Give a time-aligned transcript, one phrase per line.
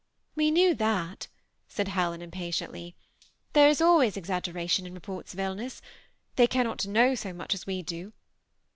[0.35, 1.27] "We knew that,"
[1.67, 2.95] said Helen, impatiently."
[3.53, 5.79] There is always exaggeration in reports of illness.
[6.37, 8.11] They cannot know so much as we do.